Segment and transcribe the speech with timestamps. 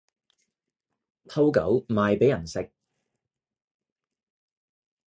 [1.27, 2.71] 偷狗賣畀人食